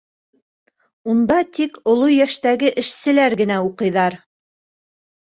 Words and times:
Унда 1.13 1.37
тик 1.59 1.77
оло 1.95 2.09
йәштәге 2.15 2.75
эшселәр 2.85 3.39
генә 3.45 3.63
уҡыйҙар. 3.71 4.21